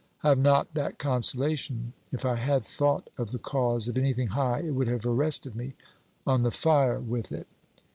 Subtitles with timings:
[0.23, 1.93] I have not that consolation.
[2.11, 5.75] If I had thought of the cause of anything high, it would have arrested me.
[6.25, 7.45] On the fire with it!'